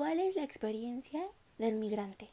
¿Cuál 0.00 0.18
es 0.18 0.34
la 0.34 0.44
experiencia 0.44 1.20
del 1.58 1.74
migrante? 1.74 2.30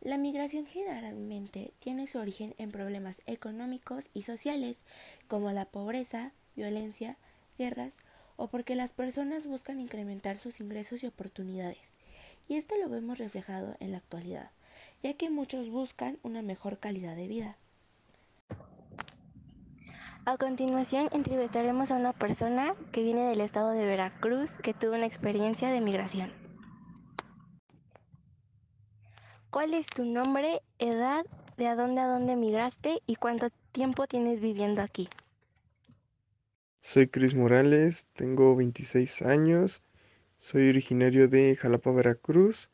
La 0.00 0.18
migración 0.18 0.66
generalmente 0.66 1.72
tiene 1.80 2.06
su 2.06 2.20
origen 2.20 2.54
en 2.56 2.70
problemas 2.70 3.22
económicos 3.26 4.08
y 4.14 4.22
sociales 4.22 4.76
como 5.26 5.50
la 5.50 5.64
pobreza, 5.64 6.30
violencia, 6.54 7.16
guerras 7.58 7.96
o 8.36 8.46
porque 8.46 8.76
las 8.76 8.92
personas 8.92 9.48
buscan 9.48 9.80
incrementar 9.80 10.38
sus 10.38 10.60
ingresos 10.60 11.02
y 11.02 11.08
oportunidades. 11.08 11.96
Y 12.46 12.54
esto 12.54 12.76
lo 12.76 12.88
vemos 12.88 13.18
reflejado 13.18 13.74
en 13.80 13.90
la 13.90 13.98
actualidad, 13.98 14.52
ya 15.02 15.14
que 15.14 15.28
muchos 15.28 15.70
buscan 15.70 16.20
una 16.22 16.40
mejor 16.40 16.78
calidad 16.78 17.16
de 17.16 17.26
vida. 17.26 17.56
A 20.26 20.36
continuación 20.36 21.08
entrevistaremos 21.12 21.90
a 21.90 21.94
una 21.94 22.12
persona 22.12 22.74
que 22.92 23.02
viene 23.02 23.30
del 23.30 23.40
estado 23.40 23.70
de 23.70 23.86
Veracruz 23.86 24.50
que 24.62 24.74
tuvo 24.74 24.94
una 24.94 25.06
experiencia 25.06 25.70
de 25.70 25.80
migración. 25.80 26.30
¿Cuál 29.50 29.72
es 29.72 29.86
tu 29.86 30.04
nombre, 30.04 30.60
edad, 30.78 31.24
de 31.56 31.66
a 31.66 31.74
dónde 31.74 32.02
a 32.02 32.06
dónde 32.06 32.36
migraste 32.36 33.00
y 33.06 33.16
cuánto 33.16 33.48
tiempo 33.72 34.06
tienes 34.06 34.40
viviendo 34.40 34.82
aquí? 34.82 35.08
Soy 36.82 37.08
Cris 37.08 37.34
Morales, 37.34 38.06
tengo 38.12 38.54
26 38.54 39.22
años, 39.22 39.82
soy 40.36 40.68
originario 40.68 41.28
de 41.28 41.56
Jalapa, 41.56 41.92
Veracruz 41.92 42.68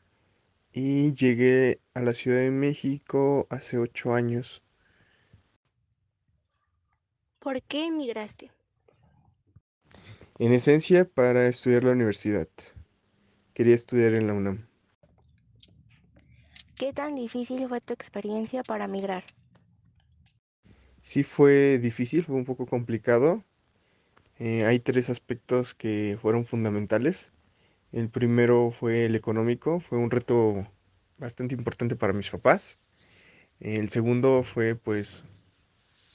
y 0.73 1.13
llegué 1.13 1.79
a 1.93 2.01
la 2.01 2.13
Ciudad 2.13 2.39
de 2.39 2.51
México 2.51 3.47
hace 3.49 3.77
8 3.77 4.13
años. 4.13 4.61
¿Por 7.47 7.61
qué 7.61 7.85
emigraste? 7.85 8.51
En 10.37 10.51
esencia, 10.51 11.05
para 11.05 11.47
estudiar 11.47 11.85
la 11.85 11.93
universidad. 11.93 12.49
Quería 13.53 13.73
estudiar 13.73 14.15
en 14.15 14.27
la 14.27 14.33
UNAM. 14.33 14.67
¿Qué 16.75 16.91
tan 16.91 17.15
difícil 17.15 17.65
fue 17.69 17.79
tu 17.79 17.93
experiencia 17.93 18.63
para 18.63 18.89
migrar? 18.89 19.23
Sí 21.03 21.23
fue 21.23 21.79
difícil, 21.79 22.25
fue 22.25 22.35
un 22.35 22.43
poco 22.43 22.65
complicado. 22.65 23.45
Eh, 24.39 24.65
hay 24.65 24.81
tres 24.81 25.09
aspectos 25.09 25.73
que 25.73 26.17
fueron 26.21 26.45
fundamentales. 26.45 27.31
El 27.93 28.09
primero 28.09 28.71
fue 28.71 29.05
el 29.05 29.15
económico, 29.15 29.79
fue 29.79 29.97
un 29.97 30.11
reto 30.11 30.67
bastante 31.17 31.55
importante 31.55 31.95
para 31.95 32.11
mis 32.11 32.29
papás. 32.29 32.77
El 33.61 33.87
segundo 33.87 34.43
fue 34.43 34.75
pues 34.75 35.23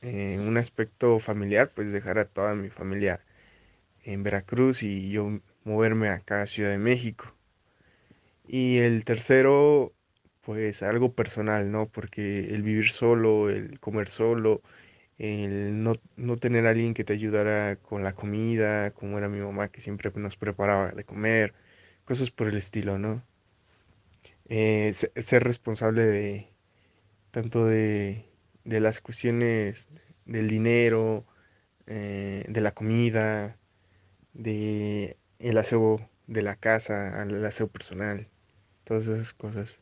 eh, 0.02 0.38
un 0.40 0.56
aspecto 0.58 1.18
familiar, 1.20 1.72
pues 1.74 1.92
dejar 1.92 2.18
a 2.18 2.26
toda 2.26 2.54
mi 2.54 2.70
familia 2.70 3.20
en 4.04 4.22
Veracruz 4.22 4.82
y 4.82 5.10
yo 5.10 5.40
moverme 5.64 6.08
acá 6.10 6.42
a 6.42 6.46
Ciudad 6.46 6.70
de 6.70 6.78
México. 6.78 7.34
Y 8.46 8.78
el 8.78 9.04
tercero 9.04 9.94
pues 10.42 10.82
algo 10.82 11.14
personal, 11.14 11.70
¿no? 11.72 11.88
Porque 11.88 12.54
el 12.54 12.62
vivir 12.62 12.90
solo, 12.90 13.50
el 13.50 13.80
comer 13.80 14.08
solo, 14.10 14.62
el 15.18 15.82
no, 15.84 15.94
no, 16.16 16.36
tener 16.38 16.66
alguien 16.66 16.94
que 16.94 17.04
te 17.04 17.14
ayudara 17.14 17.76
con 17.76 18.04
la 18.04 18.14
comida, 18.14 18.92
como 18.92 19.18
era 19.18 19.28
mi 19.28 19.40
mamá 19.40 19.68
que 19.70 19.80
siempre 19.80 20.12
nos 20.16 20.36
preparaba 20.36 20.92
de 20.92 21.04
comer, 21.04 21.54
cosas 22.04 22.30
por 22.30 22.48
el 22.48 22.56
estilo, 22.58 22.98
¿no? 22.98 23.24
Eh, 24.48 24.92
ser 24.94 25.44
responsable 25.44 26.04
de 26.04 26.48
tanto 27.32 27.66
de, 27.66 28.26
de, 28.64 28.80
las 28.80 29.00
cuestiones 29.00 29.88
del 30.24 30.48
dinero, 30.48 31.24
eh, 31.86 32.44
de 32.48 32.60
la 32.60 32.72
comida, 32.72 33.58
de 34.32 35.16
el 35.38 35.58
aseo 35.58 36.08
de 36.26 36.42
la 36.42 36.56
casa, 36.56 37.22
el 37.22 37.44
aseo 37.44 37.68
personal, 37.68 38.28
todas 38.84 39.06
esas 39.06 39.34
cosas. 39.34 39.78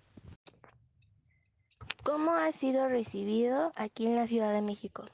¿Cómo 2.03 2.33
has 2.33 2.55
sido 2.55 2.89
recibido 2.89 3.73
aquí 3.77 4.07
en 4.07 4.17
la 4.17 4.27
Ciudad 4.27 4.53
de 4.55 4.63
México? 4.63 5.05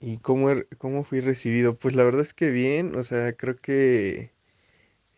¿Y 0.00 0.18
cómo, 0.18 0.50
er, 0.50 0.68
cómo 0.78 1.04
fui 1.04 1.20
recibido? 1.20 1.76
Pues 1.76 1.94
la 1.94 2.04
verdad 2.04 2.22
es 2.22 2.32
que 2.32 2.50
bien, 2.50 2.94
o 2.94 3.02
sea, 3.02 3.32
creo 3.34 3.56
que 3.56 4.32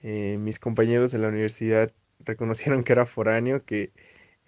eh, 0.03 0.39
mis 0.39 0.59
compañeros 0.59 1.13
de 1.13 1.19
la 1.19 1.29
universidad 1.29 1.93
reconocieron 2.21 2.83
que 2.83 2.93
era 2.93 3.07
foráneo, 3.07 3.65
que 3.65 3.93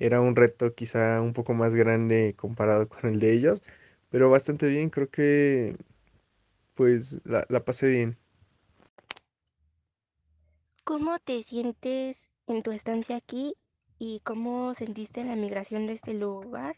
era 0.04 0.20
un 0.20 0.36
reto 0.36 0.74
quizá 0.74 1.20
un 1.22 1.32
poco 1.32 1.54
más 1.54 1.74
grande 1.74 2.34
comparado 2.36 2.88
con 2.88 3.10
el 3.10 3.20
de 3.20 3.32
ellos, 3.34 3.62
pero 4.10 4.30
bastante 4.30 4.68
bien, 4.68 4.90
creo 4.90 5.10
que 5.10 5.76
pues 6.74 7.20
la, 7.24 7.46
la 7.48 7.64
pasé 7.64 7.88
bien. 7.88 8.18
¿Cómo 10.84 11.18
te 11.18 11.42
sientes 11.42 12.18
en 12.46 12.62
tu 12.62 12.72
estancia 12.72 13.16
aquí 13.16 13.54
y 13.98 14.20
cómo 14.24 14.74
sentiste 14.74 15.24
la 15.24 15.36
migración 15.36 15.86
de 15.86 15.92
este 15.94 16.14
lugar 16.14 16.76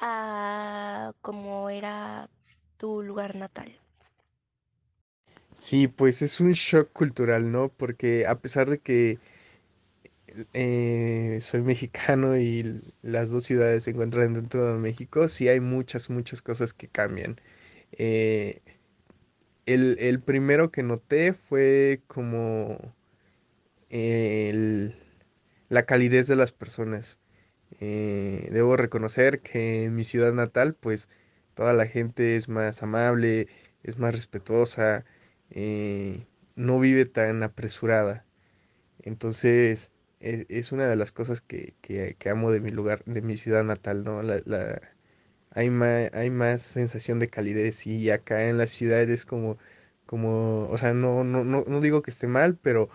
a 0.00 1.12
como 1.20 1.70
era 1.70 2.28
tu 2.78 3.02
lugar 3.02 3.36
natal. 3.36 3.78
Sí, 5.54 5.88
pues 5.88 6.22
es 6.22 6.40
un 6.40 6.52
shock 6.52 6.92
cultural, 6.92 7.52
¿no? 7.52 7.68
Porque 7.68 8.26
a 8.26 8.40
pesar 8.40 8.70
de 8.70 8.78
que 8.78 9.18
eh, 10.54 11.38
soy 11.40 11.62
mexicano 11.62 12.36
y 12.38 12.82
las 13.02 13.30
dos 13.30 13.44
ciudades 13.44 13.84
se 13.84 13.90
encuentran 13.90 14.34
dentro 14.34 14.64
de 14.66 14.78
México, 14.78 15.28
sí 15.28 15.48
hay 15.48 15.60
muchas, 15.60 16.10
muchas 16.10 16.42
cosas 16.42 16.74
que 16.74 16.88
cambian. 16.88 17.40
Eh, 17.92 18.62
el, 19.66 19.96
el 20.00 20.20
primero 20.20 20.70
que 20.70 20.82
noté 20.82 21.32
fue 21.32 22.02
como 22.06 22.94
el 23.90 24.96
la 25.68 25.86
calidez 25.86 26.26
de 26.28 26.36
las 26.36 26.52
personas. 26.52 27.20
Eh, 27.80 28.48
debo 28.52 28.76
reconocer 28.76 29.40
que 29.42 29.84
en 29.84 29.94
mi 29.96 30.04
ciudad 30.04 30.32
natal, 30.34 30.74
pues 30.74 31.08
toda 31.54 31.72
la 31.74 31.86
gente 31.86 32.36
es 32.36 32.48
más 32.48 32.82
amable, 32.82 33.48
es 33.84 33.98
más 33.98 34.14
respetuosa, 34.14 35.04
no 36.56 36.80
vive 36.80 37.06
tan 37.06 37.42
apresurada. 37.42 38.24
Entonces, 39.02 39.92
e, 40.20 40.46
es, 40.48 40.72
una 40.72 40.88
de 40.88 40.96
las 40.96 41.12
cosas 41.12 41.40
que, 41.42 41.74
amo 42.30 42.50
de 42.50 42.60
mi 42.60 42.70
lugar, 42.70 43.04
de 43.06 43.22
mi 43.22 43.36
ciudad 43.36 43.64
natal, 43.64 44.04
¿no? 44.04 44.22
La, 44.22 44.80
hay, 45.50 45.70
más, 45.70 46.12
hay 46.14 46.30
más 46.30 46.62
sensación 46.62 47.18
de 47.18 47.28
calidez 47.30 47.86
y 47.86 48.10
acá 48.10 48.48
en 48.48 48.58
la 48.58 48.66
ciudad 48.66 49.02
es 49.02 49.26
como, 49.26 49.58
como 50.06 50.68
o 50.68 50.78
sea, 50.78 50.94
no, 50.94 51.24
no, 51.24 51.44
no, 51.44 51.64
no 51.66 51.80
digo 51.80 52.02
que 52.02 52.10
esté 52.10 52.26
mal, 52.26 52.56
pero 52.56 52.90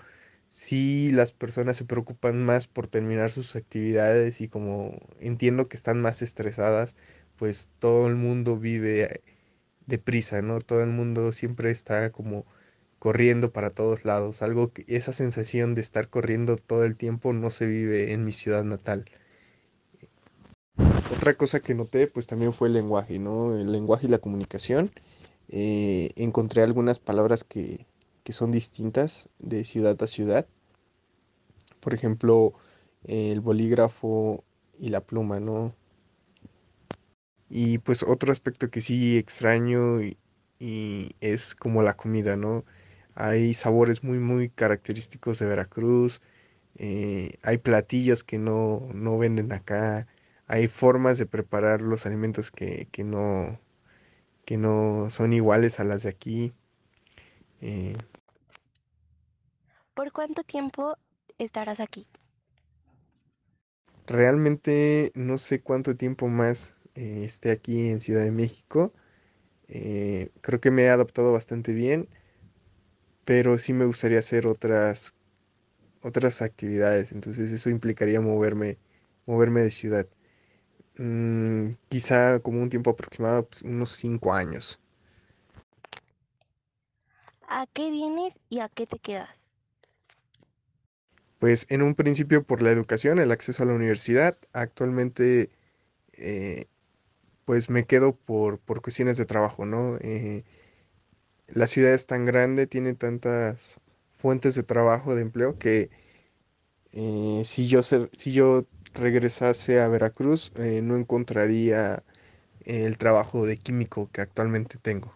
si 0.50 1.12
las 1.12 1.34
personas 1.34 1.78
se 1.78 1.86
preocupan 1.86 2.46
más 2.46 2.68
por 2.68 2.88
terminar 2.88 3.32
sus 3.32 3.56
actividades 3.56 4.42
y 4.42 4.48
como 4.50 5.00
entiendo 5.20 5.68
que 5.68 5.78
están 5.78 6.02
más 6.02 6.22
estresadas, 6.22 6.96
pues 7.38 7.70
todo 7.80 8.08
el 8.08 8.16
mundo 8.16 8.58
vive 8.58 9.22
deprisa, 9.88 10.42
¿no? 10.42 10.62
Todo 10.62 10.82
el 10.84 10.90
mundo 10.90 11.32
siempre 11.34 11.72
está 11.72 12.12
como 12.12 12.46
corriendo 13.00 13.52
para 13.52 13.72
todos 13.72 14.06
lados, 14.06 14.42
algo 14.42 14.72
que 14.72 14.86
esa 14.88 15.14
sensación 15.14 15.76
de 15.76 15.82
estar 15.82 16.10
corriendo 16.10 16.56
todo 16.58 16.86
el 16.86 16.96
tiempo 16.96 17.34
no 17.34 17.50
se 17.50 17.66
vive 17.66 18.14
en 18.14 18.26
mi 18.26 18.32
ciudad 18.32 18.64
natal. 18.64 19.06
Otra 21.16 21.36
cosa 21.36 21.60
que 21.60 21.76
noté 21.76 22.08
pues 22.08 22.28
también 22.28 22.54
fue 22.54 22.68
el 22.68 22.74
lenguaje, 22.74 23.20
¿no? 23.20 23.56
El 23.56 23.72
lenguaje 23.72 24.08
y 24.08 24.10
la 24.10 24.20
comunicación. 24.20 24.92
Eh, 25.50 26.12
encontré 26.16 26.64
algunas 26.64 27.00
palabras 27.00 27.44
que, 27.44 27.86
que 28.24 28.34
son 28.34 28.52
distintas 28.52 29.30
de 29.40 29.64
ciudad 29.66 30.02
a 30.02 30.08
ciudad. 30.08 30.48
Por 31.80 31.94
ejemplo, 31.94 32.54
el 33.04 33.40
bolígrafo 33.42 34.44
y 34.80 34.90
la 34.90 35.02
pluma, 35.02 35.40
¿no? 35.40 35.76
Y 37.50 37.78
pues 37.80 38.04
otro 38.04 38.32
aspecto 38.32 38.70
que 38.70 38.82
sí 38.82 39.18
extraño 39.18 40.02
y, 40.02 40.18
es 41.22 41.54
como 41.54 41.84
la 41.84 41.96
comida, 41.96 42.36
¿no? 42.36 42.66
Hay 43.16 43.54
sabores 43.54 44.04
muy, 44.04 44.20
muy 44.20 44.50
característicos 44.50 45.40
de 45.40 45.46
Veracruz. 45.46 46.22
Eh, 46.78 47.40
hay 47.44 47.58
platillos 47.58 48.24
que 48.26 48.38
no, 48.38 48.90
no, 48.94 49.18
venden 49.18 49.54
acá. 49.54 50.08
Hay 50.48 50.68
formas 50.68 51.18
de 51.18 51.26
preparar 51.26 51.82
los 51.82 52.06
alimentos 52.06 52.52
que, 52.52 52.88
que, 52.92 53.06
no, 53.06 53.60
que 54.46 54.58
no 54.58 55.10
son 55.10 55.34
iguales 55.34 55.80
a 55.80 55.86
las 55.86 56.04
de 56.04 56.10
aquí. 56.10 56.54
Eh, 57.62 57.96
¿Por 59.94 60.12
cuánto 60.12 60.44
tiempo 60.44 60.98
estarás 61.38 61.80
aquí? 61.80 62.06
Realmente 64.08 65.12
no 65.16 65.38
sé 65.38 65.62
cuánto 65.62 65.96
tiempo 65.96 66.28
más 66.28 66.76
eh, 66.96 67.24
esté 67.24 67.52
aquí 67.52 67.90
en 67.90 68.02
Ciudad 68.02 68.24
de 68.24 68.32
México. 68.32 68.94
Creo 69.68 70.62
que 70.62 70.70
me 70.70 70.84
he 70.84 70.90
adaptado 70.90 71.34
bastante 71.34 71.74
bien, 71.74 72.08
pero 73.26 73.58
sí 73.58 73.74
me 73.74 73.86
gustaría 73.86 74.20
hacer 74.20 74.48
otras 74.48 75.14
otras 76.02 76.42
actividades. 76.42 77.12
Entonces 77.12 77.52
eso 77.52 77.70
implicaría 77.70 78.22
moverme, 78.22 78.78
moverme 79.26 79.62
de 79.62 79.72
ciudad. 79.72 80.08
Mm, 80.98 81.72
quizá 81.90 82.40
como 82.40 82.62
un 82.62 82.70
tiempo 82.70 82.92
aproximado, 82.92 83.48
pues, 83.48 83.64
unos 83.64 83.92
cinco 83.94 84.34
años. 84.34 84.80
¿A 87.48 87.66
qué 87.74 87.90
vienes 87.90 88.34
y 88.50 88.60
a 88.60 88.70
qué 88.70 88.88
te 88.88 89.00
quedas? 89.00 89.30
Pues 91.40 91.66
en 91.70 91.82
un 91.82 91.96
principio 91.96 92.44
por 92.44 92.62
la 92.62 92.72
educación, 92.72 93.20
el 93.20 93.32
acceso 93.32 93.64
a 93.64 93.66
la 93.66 93.74
universidad. 93.74 94.38
Actualmente 94.54 95.50
eh, 96.14 96.68
pues 97.46 97.70
me 97.70 97.86
quedo 97.86 98.16
por, 98.16 98.60
por 98.60 98.82
cuestiones 98.82 99.18
de 99.18 99.26
trabajo, 99.26 99.66
¿no? 99.66 99.98
Eh, 100.02 100.44
la 101.48 101.68
ciudad 101.68 101.94
es 101.94 102.08
tan 102.08 102.26
grande, 102.26 102.68
tiene 102.68 102.94
tantas 102.94 103.80
fuentes 104.12 104.56
de 104.56 104.64
trabajo, 104.64 105.16
de 105.16 105.22
empleo, 105.22 105.58
que 105.58 105.90
eh, 106.92 107.42
si 107.44 107.68
yo, 107.68 107.82
si 107.84 108.32
yo 108.32 108.66
regresase 108.94 109.82
a 109.82 109.88
Veracruz, 109.88 110.52
eh, 110.56 110.82
no 110.82 110.96
encontraría 110.96 112.04
el 112.66 112.98
trabajo 112.98 113.46
de 113.46 113.58
químico 113.58 114.10
que 114.12 114.22
actualmente 114.22 114.78
tengo. 114.80 115.16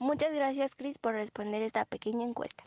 Muchas 0.00 0.34
gracias, 0.34 0.74
Chris, 0.76 0.98
por 0.98 1.14
responder 1.14 1.62
esta 1.62 1.84
pequeña 1.84 2.24
encuesta. 2.24 2.64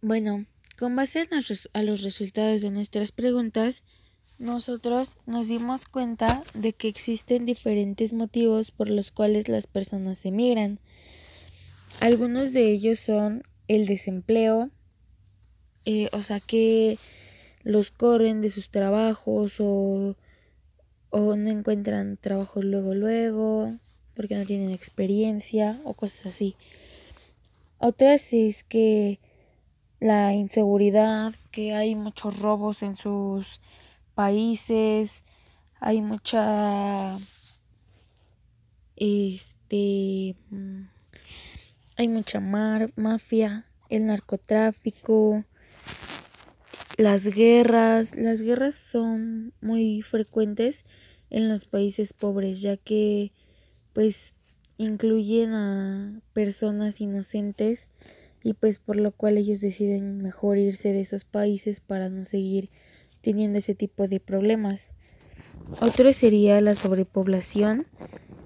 Bueno, 0.00 0.46
con 0.78 0.96
base 0.96 1.28
a 1.74 1.82
los 1.82 2.02
resultados 2.02 2.60
de 2.60 2.70
nuestras 2.70 3.12
preguntas, 3.12 3.84
nosotros 4.42 5.16
nos 5.24 5.46
dimos 5.46 5.86
cuenta 5.86 6.42
de 6.52 6.72
que 6.72 6.88
existen 6.88 7.46
diferentes 7.46 8.12
motivos 8.12 8.72
por 8.72 8.90
los 8.90 9.12
cuales 9.12 9.48
las 9.48 9.68
personas 9.68 10.24
emigran. 10.24 10.80
Algunos 12.00 12.52
de 12.52 12.72
ellos 12.72 12.98
son 12.98 13.44
el 13.68 13.86
desempleo, 13.86 14.70
eh, 15.84 16.08
o 16.10 16.22
sea 16.22 16.40
que 16.40 16.98
los 17.62 17.92
corren 17.92 18.40
de 18.40 18.50
sus 18.50 18.70
trabajos 18.70 19.60
o, 19.60 20.16
o 21.10 21.36
no 21.36 21.48
encuentran 21.48 22.16
trabajo 22.16 22.62
luego 22.62 22.96
luego 22.96 23.78
porque 24.16 24.34
no 24.34 24.44
tienen 24.44 24.72
experiencia 24.72 25.80
o 25.84 25.94
cosas 25.94 26.26
así. 26.26 26.56
Otras 27.78 28.32
es 28.32 28.64
que 28.64 29.20
la 30.00 30.34
inseguridad, 30.34 31.32
que 31.52 31.74
hay 31.74 31.94
muchos 31.94 32.40
robos 32.40 32.82
en 32.82 32.96
sus 32.96 33.60
países, 34.14 35.22
hay 35.80 36.00
mucha 36.00 37.18
este 38.96 40.36
mm, 40.50 40.82
hay 41.96 42.08
mucha 42.08 42.40
mafia, 42.40 43.66
el 43.88 44.06
narcotráfico, 44.06 45.44
las 46.96 47.26
guerras, 47.28 48.16
las 48.16 48.42
guerras 48.42 48.74
son 48.74 49.52
muy 49.60 50.02
frecuentes 50.02 50.84
en 51.30 51.48
los 51.48 51.64
países 51.64 52.12
pobres, 52.12 52.60
ya 52.60 52.76
que 52.76 53.32
pues 53.92 54.34
incluyen 54.78 55.52
a 55.52 56.20
personas 56.32 57.00
inocentes 57.00 57.90
y 58.42 58.54
pues 58.54 58.78
por 58.78 58.96
lo 58.96 59.12
cual 59.12 59.38
ellos 59.38 59.60
deciden 59.60 60.22
mejor 60.22 60.58
irse 60.58 60.92
de 60.92 61.00
esos 61.00 61.24
países 61.24 61.80
para 61.80 62.08
no 62.08 62.24
seguir 62.24 62.70
teniendo 63.22 63.58
ese 63.58 63.74
tipo 63.74 64.08
de 64.08 64.20
problemas. 64.20 64.94
Otro 65.80 66.12
sería 66.12 66.60
la 66.60 66.74
sobrepoblación, 66.74 67.86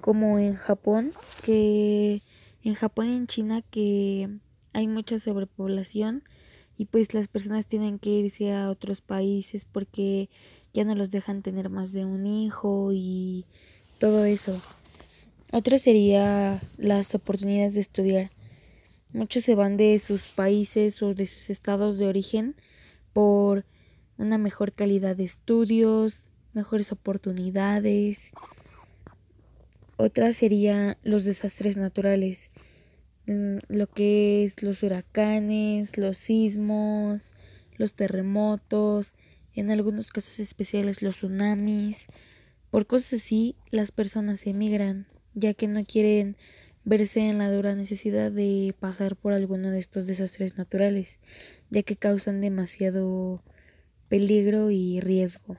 como 0.01 0.39
en 0.39 0.55
Japón, 0.55 1.13
que 1.43 2.23
en 2.63 2.75
Japón 2.75 3.07
y 3.09 3.17
en 3.17 3.27
China 3.27 3.63
que 3.63 4.29
hay 4.73 4.87
mucha 4.87 5.19
sobrepoblación 5.19 6.23
y 6.77 6.87
pues 6.87 7.15
las 7.15 7.29
personas 7.29 7.67
tienen 7.67 7.99
que 7.99 8.11
irse 8.11 8.53
a 8.53 8.71
otros 8.71 9.01
países 9.01 9.65
porque 9.65 10.29
ya 10.75 10.85
no 10.85 10.95
los 10.95 11.11
dejan 11.11 11.43
tener 11.43 11.71
más 11.71 11.93
de 11.93 12.05
un 12.05 12.27
hijo 12.27 12.91
y 12.93 13.47
todo 13.99 14.25
eso. 14.25 14.61
Otro 15.53 15.79
sería 15.79 16.61
las 16.77 17.15
oportunidades 17.15 17.75
de 17.75 17.81
estudiar. 17.81 18.31
Muchos 19.13 19.45
se 19.45 19.55
van 19.55 19.77
de 19.77 19.99
sus 19.99 20.29
países 20.33 21.03
o 21.03 21.15
de 21.15 21.27
sus 21.27 21.49
estados 21.49 21.97
de 21.99 22.07
origen 22.07 22.57
por 23.13 23.65
una 24.19 24.39
mejor 24.39 24.73
calidad 24.73 25.17
de 25.17 25.25
estudios, 25.25 26.31
mejores 26.53 26.93
oportunidades. 26.93 28.33
Otra 29.97 30.33
sería 30.33 30.99
los 31.03 31.25
desastres 31.25 31.77
naturales, 31.77 32.51
mm, 33.27 33.59
lo 33.69 33.87
que 33.87 34.45
es 34.45 34.63
los 34.63 34.83
huracanes, 34.83 35.99
los 35.99 36.17
sismos, 36.17 37.33
los 37.77 37.95
terremotos, 37.95 39.13
en 39.55 39.71
algunos 39.71 40.13
casos 40.13 40.39
especiales 40.39 41.03
los 41.03 41.17
tsunamis. 41.17 42.07
Por 42.71 42.87
cosas 42.87 43.23
así, 43.23 43.57
las 43.71 43.91
personas 43.91 44.47
emigran, 44.47 45.07
ya 45.35 45.55
que 45.55 45.67
no 45.67 45.85
quieren 45.85 46.37
verse 46.85 47.21
en 47.29 47.39
la 47.39 47.51
dura 47.51 47.75
necesidad 47.75 48.31
de 48.31 48.75
pasar 48.79 49.17
por 49.17 49.33
alguno 49.33 49.71
de 49.71 49.79
estos 49.79 50.07
desastres 50.07 50.57
naturales, 50.57 51.21
ya 51.71 51.83
que 51.83 51.97
causan 51.97 52.41
demasiado 52.41 53.43
peligro 54.09 54.71
y 54.71 55.01
riesgo. 55.01 55.57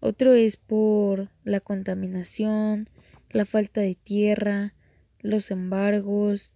Otro 0.00 0.32
es 0.34 0.56
por 0.56 1.30
la 1.44 1.60
contaminación, 1.60 2.88
la 3.30 3.44
falta 3.44 3.80
de 3.80 3.94
tierra, 3.94 4.74
los 5.20 5.50
embargos, 5.50 6.52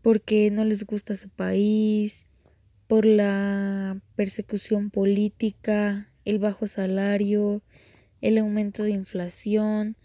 porque 0.00 0.50
no 0.50 0.64
les 0.64 0.84
gusta 0.84 1.16
su 1.16 1.28
país, 1.28 2.24
por 2.86 3.06
la 3.06 4.00
persecución 4.16 4.90
política, 4.90 6.12
el 6.24 6.38
bajo 6.38 6.66
salario, 6.66 7.62
el 8.20 8.38
aumento 8.38 8.84
de 8.84 8.90
inflación, 8.90 9.96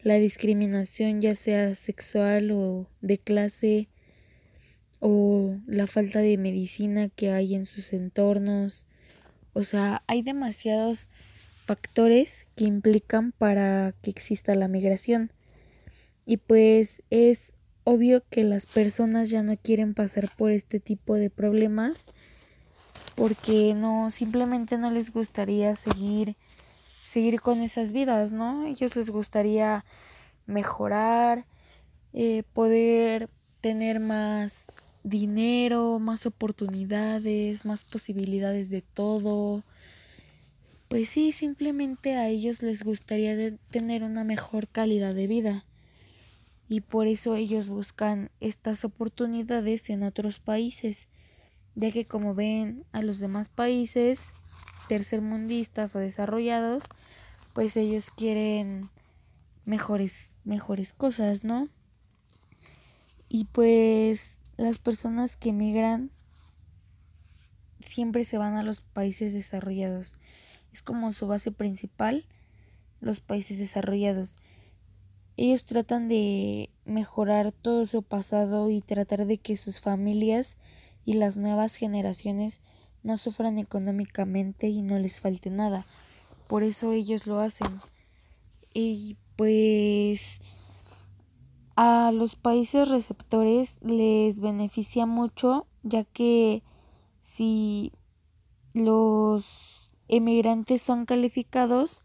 la 0.00 0.14
discriminación 0.14 1.20
ya 1.20 1.34
sea 1.34 1.74
sexual 1.74 2.50
o 2.52 2.88
de 3.00 3.18
clase, 3.18 3.88
o 5.00 5.58
la 5.66 5.86
falta 5.86 6.20
de 6.20 6.38
medicina 6.38 7.08
que 7.08 7.30
hay 7.30 7.54
en 7.54 7.66
sus 7.66 7.92
entornos, 7.92 8.85
o 9.56 9.64
sea, 9.64 10.02
hay 10.06 10.20
demasiados 10.20 11.08
factores 11.64 12.46
que 12.56 12.64
implican 12.64 13.32
para 13.32 13.94
que 14.02 14.10
exista 14.10 14.54
la 14.54 14.68
migración. 14.68 15.32
Y 16.26 16.36
pues 16.36 17.02
es 17.08 17.54
obvio 17.82 18.22
que 18.28 18.44
las 18.44 18.66
personas 18.66 19.30
ya 19.30 19.42
no 19.42 19.56
quieren 19.56 19.94
pasar 19.94 20.28
por 20.36 20.50
este 20.50 20.78
tipo 20.78 21.14
de 21.14 21.30
problemas 21.30 22.04
porque 23.14 23.72
no 23.74 24.10
simplemente 24.10 24.76
no 24.76 24.90
les 24.90 25.10
gustaría 25.10 25.74
seguir 25.74 26.36
seguir 27.02 27.40
con 27.40 27.62
esas 27.62 27.92
vidas, 27.92 28.32
¿no? 28.32 28.66
Ellos 28.66 28.94
les 28.94 29.08
gustaría 29.08 29.86
mejorar, 30.44 31.46
eh, 32.12 32.42
poder 32.52 33.30
tener 33.62 34.00
más 34.00 34.66
dinero, 35.06 36.00
más 36.00 36.26
oportunidades, 36.26 37.64
más 37.64 37.84
posibilidades 37.84 38.70
de 38.70 38.82
todo. 38.82 39.62
Pues 40.88 41.08
sí, 41.08 41.32
simplemente 41.32 42.14
a 42.14 42.28
ellos 42.28 42.62
les 42.62 42.82
gustaría 42.82 43.56
tener 43.70 44.02
una 44.02 44.24
mejor 44.24 44.68
calidad 44.68 45.14
de 45.14 45.28
vida. 45.28 45.64
Y 46.68 46.80
por 46.80 47.06
eso 47.06 47.36
ellos 47.36 47.68
buscan 47.68 48.30
estas 48.40 48.84
oportunidades 48.84 49.88
en 49.90 50.02
otros 50.02 50.40
países, 50.40 51.06
ya 51.76 51.92
que 51.92 52.04
como 52.04 52.34
ven 52.34 52.84
a 52.90 53.02
los 53.02 53.20
demás 53.20 53.48
países 53.48 54.22
tercermundistas 54.88 55.94
o 55.94 56.00
desarrollados, 56.00 56.84
pues 57.52 57.76
ellos 57.76 58.10
quieren 58.10 58.90
mejores 59.64 60.30
mejores 60.44 60.92
cosas, 60.92 61.44
¿no? 61.44 61.68
Y 63.28 63.44
pues 63.46 64.38
las 64.56 64.78
personas 64.78 65.36
que 65.36 65.50
emigran 65.50 66.10
siempre 67.80 68.24
se 68.24 68.38
van 68.38 68.56
a 68.56 68.62
los 68.62 68.80
países 68.80 69.32
desarrollados. 69.32 70.18
Es 70.72 70.82
como 70.82 71.12
su 71.12 71.26
base 71.26 71.52
principal, 71.52 72.26
los 73.00 73.20
países 73.20 73.58
desarrollados. 73.58 74.34
Ellos 75.36 75.64
tratan 75.64 76.08
de 76.08 76.70
mejorar 76.84 77.52
todo 77.52 77.86
su 77.86 78.02
pasado 78.02 78.70
y 78.70 78.80
tratar 78.80 79.26
de 79.26 79.38
que 79.38 79.56
sus 79.56 79.80
familias 79.80 80.56
y 81.04 81.14
las 81.14 81.36
nuevas 81.36 81.74
generaciones 81.76 82.60
no 83.02 83.18
sufran 83.18 83.58
económicamente 83.58 84.68
y 84.68 84.82
no 84.82 84.98
les 84.98 85.20
falte 85.20 85.50
nada. 85.50 85.84
Por 86.48 86.62
eso 86.62 86.92
ellos 86.92 87.26
lo 87.26 87.40
hacen. 87.40 87.68
Y 88.72 89.16
pues 89.36 90.40
a 91.76 92.10
los 92.12 92.36
países 92.36 92.88
receptores 92.88 93.78
les 93.82 94.40
beneficia 94.40 95.06
mucho 95.06 95.66
ya 95.82 96.04
que 96.04 96.62
si 97.20 97.92
los 98.72 99.90
emigrantes 100.08 100.82
son 100.82 101.04
calificados 101.04 102.02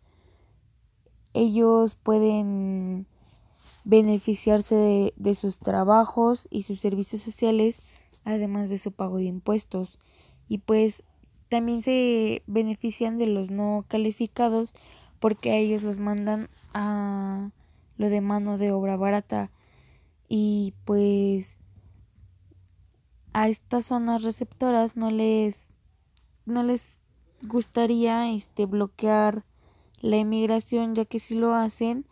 ellos 1.34 1.96
pueden 1.96 3.08
beneficiarse 3.84 5.14
de, 5.16 5.36
sus 5.36 5.60
trabajos 5.60 6.48
y 6.52 6.64
sus 6.64 6.80
servicios 6.80 7.22
sociales 7.22 7.82
además 8.26 8.70
de 8.70 8.78
su 8.78 8.92
pago 8.92 9.18
de 9.18 9.24
impuestos. 9.24 9.98
Y 10.48 10.60
pues 10.60 11.04
también 11.50 11.82
se 11.82 12.44
benefician 12.48 13.18
de 13.18 13.28
los 13.28 13.50
no 13.52 13.86
calificados 13.88 14.74
porque 15.20 15.52
a 15.52 15.58
ellos 15.58 15.84
los 15.84 16.00
mandan 16.00 16.50
a 16.74 17.52
lo 17.98 18.10
de 18.10 18.22
mano 18.22 18.58
de 18.58 18.72
obra 18.72 18.98
barata 18.98 19.52
y 20.34 20.74
pues 20.86 21.60
a 23.34 23.50
estas 23.50 23.84
zonas 23.84 24.24
receptoras 24.24 24.96
no 24.96 25.12
les 25.12 25.72
no 26.46 26.64
les 26.64 27.00
gustaría 27.50 28.32
este 28.32 28.66
bloquear 28.66 29.44
la 30.00 30.16
emigración 30.16 30.96
ya 30.96 31.04
que 31.04 31.20
si 31.20 31.36
lo 31.36 31.54
hacen 31.54 32.06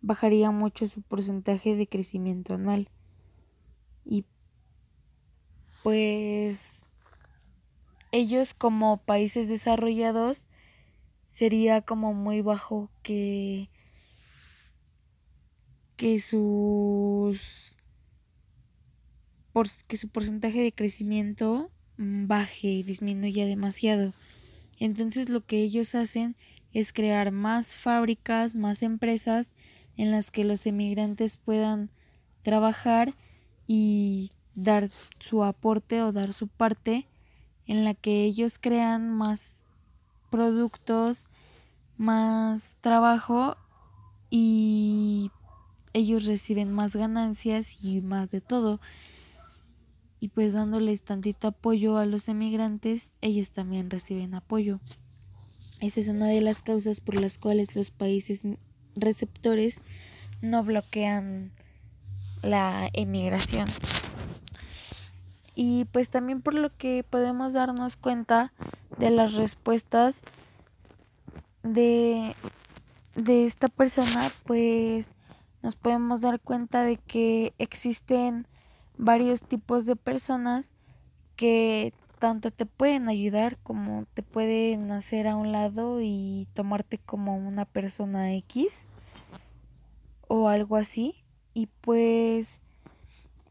bajaría 0.00 0.50
mucho 0.50 0.86
su 0.86 1.02
porcentaje 1.02 1.76
de 1.76 1.86
crecimiento 1.86 2.54
anual. 2.54 2.88
Y 4.06 4.24
pues 5.82 6.62
ellos 8.10 8.54
como 8.54 9.02
países 9.04 9.50
desarrollados 9.50 10.46
sería 11.26 11.82
como 11.82 12.14
muy 12.14 12.40
bajo 12.40 12.88
que 13.02 13.68
que 15.96 16.20
sus 16.20 17.72
que 19.88 19.96
su 19.96 20.08
porcentaje 20.08 20.60
de 20.60 20.72
crecimiento 20.72 21.70
baje 21.96 22.68
y 22.68 22.82
disminuya 22.82 23.46
demasiado. 23.46 24.12
Entonces 24.78 25.30
lo 25.30 25.46
que 25.46 25.62
ellos 25.62 25.94
hacen 25.94 26.36
es 26.74 26.92
crear 26.92 27.32
más 27.32 27.74
fábricas, 27.74 28.54
más 28.54 28.82
empresas 28.82 29.54
en 29.96 30.10
las 30.10 30.30
que 30.30 30.44
los 30.44 30.66
emigrantes 30.66 31.38
puedan 31.38 31.90
trabajar 32.42 33.14
y 33.66 34.30
dar 34.54 34.88
su 35.18 35.42
aporte 35.42 36.02
o 36.02 36.12
dar 36.12 36.34
su 36.34 36.48
parte 36.48 37.06
en 37.66 37.84
la 37.84 37.94
que 37.94 38.24
ellos 38.24 38.58
crean 38.58 39.10
más 39.10 39.64
productos, 40.30 41.28
más 41.96 42.76
trabajo 42.80 43.56
y 44.28 45.30
ellos 45.96 46.26
reciben 46.26 46.72
más 46.72 46.94
ganancias 46.94 47.82
y 47.82 48.02
más 48.02 48.30
de 48.30 48.42
todo. 48.42 48.80
Y 50.20 50.28
pues 50.28 50.52
dándoles 50.52 51.00
tantito 51.00 51.48
apoyo 51.48 51.96
a 51.96 52.04
los 52.04 52.28
emigrantes, 52.28 53.10
ellos 53.22 53.50
también 53.50 53.88
reciben 53.88 54.34
apoyo. 54.34 54.78
Esa 55.80 56.00
es 56.00 56.08
una 56.08 56.26
de 56.26 56.42
las 56.42 56.60
causas 56.60 57.00
por 57.00 57.14
las 57.14 57.38
cuales 57.38 57.76
los 57.76 57.90
países 57.90 58.42
receptores 58.94 59.80
no 60.42 60.62
bloquean 60.64 61.52
la 62.42 62.90
emigración. 62.92 63.66
Y 65.54 65.86
pues 65.86 66.10
también 66.10 66.42
por 66.42 66.52
lo 66.52 66.76
que 66.76 67.04
podemos 67.08 67.54
darnos 67.54 67.96
cuenta 67.96 68.52
de 68.98 69.08
las 69.10 69.32
respuestas 69.32 70.20
de, 71.62 72.36
de 73.14 73.46
esta 73.46 73.68
persona, 73.68 74.30
pues 74.44 75.15
nos 75.66 75.74
podemos 75.74 76.20
dar 76.20 76.38
cuenta 76.38 76.84
de 76.84 76.96
que 76.96 77.52
existen 77.58 78.46
varios 78.96 79.42
tipos 79.42 79.84
de 79.84 79.96
personas 79.96 80.68
que 81.34 81.92
tanto 82.20 82.52
te 82.52 82.66
pueden 82.66 83.08
ayudar 83.08 83.58
como 83.64 84.04
te 84.14 84.22
pueden 84.22 84.92
hacer 84.92 85.26
a 85.26 85.34
un 85.34 85.50
lado 85.50 85.98
y 86.00 86.46
tomarte 86.54 86.98
como 86.98 87.36
una 87.36 87.64
persona 87.64 88.32
X 88.36 88.86
o 90.28 90.46
algo 90.46 90.76
así. 90.76 91.24
Y 91.52 91.66
pues 91.80 92.60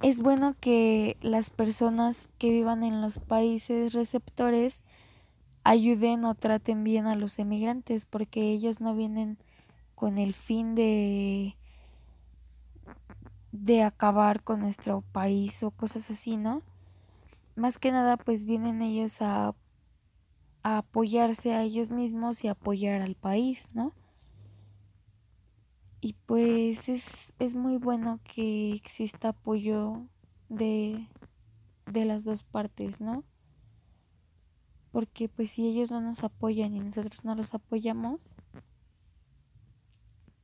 es 0.01 0.22
bueno 0.22 0.55
que 0.57 1.17
las 1.19 1.50
personas 1.50 2.29
que 2.38 2.50
vivan 2.50 2.84
en 2.84 3.01
los 3.01 3.19
países 3.19 3.91
receptores 3.91 4.84
ayuden 5.65 6.24
o 6.24 6.34
traten 6.34 6.86
bien 6.86 7.07
a 7.07 7.17
los 7.17 7.39
emigrantes 7.39 8.05
porque 8.05 8.53
ellos 8.53 8.79
no 8.79 8.95
vienen 8.95 9.38
con 9.95 10.17
el 10.17 10.34
fin 10.34 10.75
de 10.75 11.57
de 13.55 13.83
acabar 13.83 14.43
con 14.43 14.59
nuestro 14.59 15.01
país 15.01 15.63
o 15.63 15.71
cosas 15.71 16.09
así, 16.12 16.38
¿no? 16.38 16.62
Más 17.55 17.77
que 17.77 17.91
nada 17.91 18.17
pues 18.17 18.43
vienen 18.45 18.81
ellos 18.81 19.21
a, 19.21 19.55
a 20.63 20.77
apoyarse 20.79 21.53
a 21.53 21.63
ellos 21.63 21.89
mismos 21.89 22.43
y 22.43 22.50
apoyar 22.50 23.01
al 23.01 23.15
país, 23.15 23.67
¿no? 23.74 23.93
Y 26.01 26.13
pues 26.25 26.89
es, 26.89 27.33
es 27.39 27.55
muy 27.55 27.77
bueno 27.77 28.19
que 28.24 28.74
exista 28.74 29.29
apoyo 29.29 30.07
de, 30.50 31.07
de 31.85 32.05
las 32.05 32.25
dos 32.25 32.43
partes, 32.43 33.00
¿no? 33.00 33.24
Porque 34.91 35.29
pues 35.29 35.51
si 35.51 35.65
ellos 35.67 35.91
no 35.91 36.01
nos 36.01 36.24
apoyan 36.24 36.75
y 36.75 36.79
nosotros 36.79 37.24
no 37.24 37.35
los 37.35 37.53
apoyamos, 37.53 38.35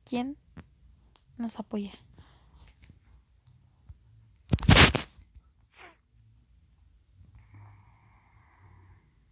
¿quién 0.04 0.36
nos 1.36 1.58
apoya? 1.58 1.92